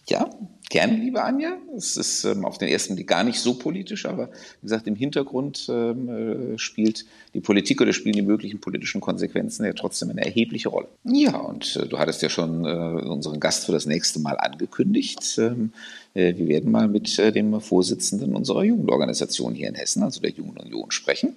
[0.08, 0.30] Ja,
[0.72, 1.58] Gerne, liebe Anja.
[1.76, 4.96] Es ist ähm, auf den ersten Blick gar nicht so politisch, aber wie gesagt, im
[4.96, 10.24] Hintergrund ähm, äh, spielt die Politik oder spielen die möglichen politischen Konsequenzen ja trotzdem eine
[10.24, 10.88] erhebliche Rolle.
[11.04, 15.38] Ja, und äh, du hattest ja schon äh, unseren Gast für das nächste Mal angekündigt.
[15.40, 15.74] Ähm,
[16.14, 20.32] äh, wir werden mal mit äh, dem Vorsitzenden unserer Jugendorganisation hier in Hessen, also der
[20.32, 21.36] Jungen Union, sprechen.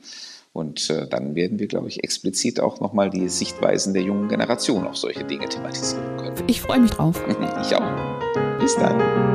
[0.52, 4.86] Und äh, dann werden wir, glaube ich, explizit auch nochmal die Sichtweisen der jungen Generation
[4.86, 6.36] auf solche Dinge thematisieren können.
[6.46, 7.20] Ich freue mich drauf.
[7.62, 8.23] ich auch.
[8.64, 9.33] Bis dann.